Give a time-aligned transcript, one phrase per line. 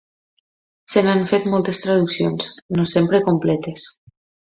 [0.93, 2.47] Se n'han fet moltes traduccions,
[2.79, 3.85] no sempre completes.